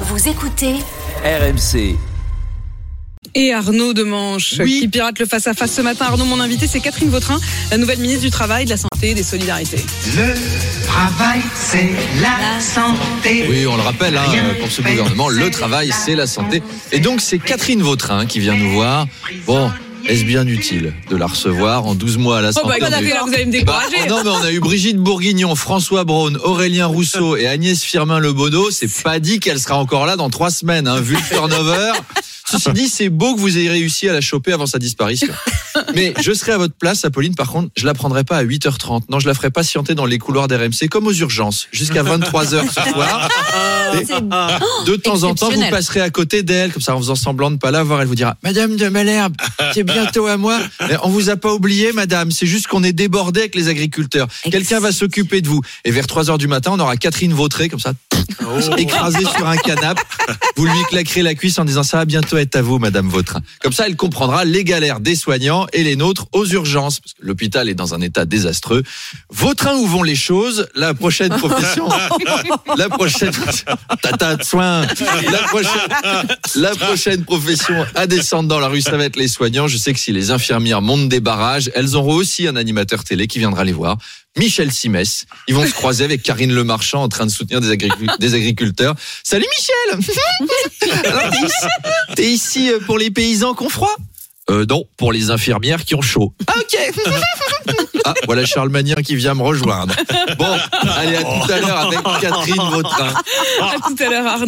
[0.00, 0.74] Vous écoutez
[1.24, 1.96] RMC.
[3.34, 4.80] Et Arnaud Demanche Oui.
[4.80, 6.06] qui pirate le face-à-face ce matin.
[6.06, 7.38] Arnaud, mon invité, c'est Catherine Vautrin,
[7.70, 9.84] la nouvelle ministre du Travail, de la Santé et des Solidarités.
[10.16, 10.34] Le
[10.86, 11.90] travail, c'est
[12.20, 13.46] la santé.
[13.48, 14.24] Oui, on le rappelle, hein,
[14.60, 16.62] pour ce gouvernement, le travail, c'est la santé.
[16.92, 19.06] Et donc, c'est Catherine Vautrin qui vient nous voir.
[19.46, 19.70] Bon,
[20.08, 22.82] est-ce bien utile de la recevoir en 12 mois à la Oh santé bah, eu-
[22.82, 23.96] écoutez, là, vous allez me Bah, décourager.
[24.04, 28.70] oh non, mais on a eu Brigitte Bourguignon, François Braun, Aurélien Rousseau et Agnès Firmin-Lebaudot.
[28.70, 31.92] C'est pas dit qu'elle sera encore là dans trois semaines, hein, vu le turnover.
[32.48, 35.26] Ceci dit, c'est beau que vous ayez réussi à la choper avant sa disparition.
[35.94, 37.34] Mais je serai à votre place, Apolline.
[37.34, 39.02] Par contre, je la prendrai pas à 8h30.
[39.08, 42.92] Non, je la ferai patienter dans les couloirs d'RMC comme aux urgences jusqu'à 23h ce
[42.92, 43.28] soir.
[43.94, 47.50] Et de temps en temps, vous passerez à côté d'elle, comme ça, en faisant semblant
[47.50, 48.00] de pas la voir.
[48.02, 49.34] Elle vous dira, Madame de Malherbe,
[49.72, 50.58] c'est bientôt à moi.
[50.88, 52.30] Mais on vous a pas oublié, Madame.
[52.30, 54.26] C'est juste qu'on est débordé avec les agriculteurs.
[54.50, 55.60] Quelqu'un va s'occuper de vous.
[55.84, 57.92] Et vers 3 heures du matin, on aura Catherine Vautré, comme ça,
[58.76, 60.02] écrasée sur un canapé.
[60.56, 63.40] Vous lui claquerez la cuisse en disant, ça va bientôt être à vous, Madame Vautrin.
[63.60, 67.00] Comme ça, elle comprendra les galères des soignants et les nôtres aux urgences.
[67.00, 68.82] Parce que l'hôpital est dans un état désastreux.
[69.30, 70.68] Vautrin, où vont les choses?
[70.74, 71.88] La prochaine profession.
[72.76, 73.32] La prochaine,
[74.02, 74.82] tata de soin.
[75.30, 79.68] La prochaine, la prochaine profession à descendre dans la rue, ça va être les soignants.
[79.68, 83.26] Je sais que si les infirmières montent des barrages, elles auront aussi un animateur télé
[83.26, 83.96] qui viendra les voir.
[84.36, 85.24] Michel Simès.
[85.48, 88.34] Ils vont se croiser avec Karine Le Marchand en train de soutenir des, agricu- des
[88.34, 88.94] agriculteurs.
[89.22, 90.16] Salut Michel
[91.04, 91.30] Alors,
[92.14, 93.94] T'es ici, euh, pour les paysans qui ont froid?
[94.48, 96.32] Euh, non, pour les infirmières qui ont chaud.
[96.46, 96.92] Ah, ok.
[98.04, 99.92] ah, voilà Charles Magnien qui vient me rejoindre.
[100.38, 100.46] Bon,
[100.96, 103.12] allez, à tout à l'heure avec Catherine Vautrin.
[103.60, 104.44] À tout à l'heure, Arnaud.